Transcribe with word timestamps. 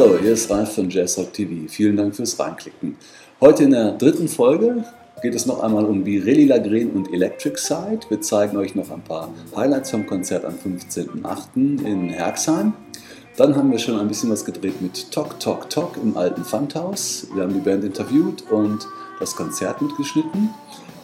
Hallo, 0.00 0.16
hier 0.16 0.34
ist 0.34 0.48
Ralf 0.48 0.76
von 0.76 0.88
JazzRock 0.88 1.32
TV. 1.32 1.68
Vielen 1.68 1.96
Dank 1.96 2.14
fürs 2.14 2.38
Reinklicken. 2.38 2.96
Heute 3.40 3.64
in 3.64 3.72
der 3.72 3.90
dritten 3.90 4.28
Folge 4.28 4.84
geht 5.22 5.34
es 5.34 5.44
noch 5.44 5.58
einmal 5.58 5.84
um 5.84 6.04
Birelli 6.04 6.44
Lagren 6.44 6.90
und 6.90 7.12
Electric 7.12 7.58
Side. 7.58 8.02
Wir 8.08 8.20
zeigen 8.20 8.56
euch 8.58 8.76
noch 8.76 8.92
ein 8.92 9.02
paar 9.02 9.34
Highlights 9.56 9.90
vom 9.90 10.06
Konzert 10.06 10.44
am 10.44 10.54
15.08. 10.54 11.84
in 11.84 12.10
Herxheim. 12.10 12.74
Dann 13.36 13.56
haben 13.56 13.72
wir 13.72 13.80
schon 13.80 13.98
ein 13.98 14.06
bisschen 14.06 14.30
was 14.30 14.44
gedreht 14.44 14.80
mit 14.80 15.10
Talk 15.10 15.40
Talk 15.40 15.68
Talk 15.68 15.96
im 16.00 16.16
alten 16.16 16.44
Pfandhaus. 16.44 17.26
Wir 17.34 17.42
haben 17.42 17.54
die 17.54 17.58
Band 17.58 17.82
interviewt 17.82 18.44
und 18.52 18.86
das 19.18 19.34
Konzert 19.34 19.82
mitgeschnitten. 19.82 20.50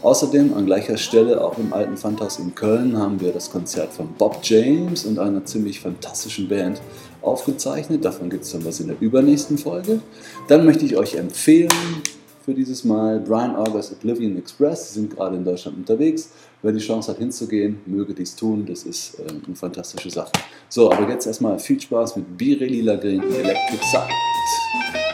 Außerdem 0.02 0.54
an 0.54 0.66
gleicher 0.66 0.98
Stelle, 0.98 1.42
auch 1.42 1.58
im 1.58 1.72
alten 1.72 1.96
Pfandhaus 1.96 2.38
in 2.38 2.54
Köln, 2.54 2.96
haben 2.96 3.20
wir 3.20 3.32
das 3.32 3.50
Konzert 3.50 3.92
von 3.92 4.06
Bob 4.18 4.38
James 4.42 5.04
und 5.04 5.18
einer 5.18 5.44
ziemlich 5.46 5.80
fantastischen 5.80 6.46
Band 6.46 6.80
aufgezeichnet. 7.24 8.04
Davon 8.04 8.30
gibt 8.30 8.44
es 8.44 8.52
dann 8.52 8.64
was 8.64 8.80
in 8.80 8.88
der 8.88 9.00
übernächsten 9.00 9.58
Folge. 9.58 10.00
Dann 10.48 10.64
möchte 10.64 10.84
ich 10.84 10.96
euch 10.96 11.14
empfehlen 11.14 11.70
für 12.44 12.54
dieses 12.54 12.84
Mal 12.84 13.20
Brian 13.20 13.56
August 13.56 13.92
Oblivion 13.92 14.36
Express. 14.36 14.88
Sie 14.88 15.00
sind 15.00 15.16
gerade 15.16 15.36
in 15.36 15.44
Deutschland 15.44 15.78
unterwegs. 15.78 16.30
Wer 16.62 16.72
die 16.72 16.80
Chance 16.80 17.10
hat 17.10 17.18
hinzugehen, 17.18 17.80
möge 17.86 18.14
dies 18.14 18.36
tun. 18.36 18.66
Das 18.66 18.84
ist 18.84 19.18
äh, 19.18 19.28
eine 19.28 19.56
fantastische 19.56 20.10
Sache. 20.10 20.32
So, 20.68 20.92
aber 20.92 21.08
jetzt 21.08 21.26
erstmal 21.26 21.58
viel 21.58 21.80
Spaß 21.80 22.16
mit 22.16 22.36
Birelli 22.36 22.82
Lagrin 22.82 23.22
Electric 23.22 23.84
Side. 23.90 25.13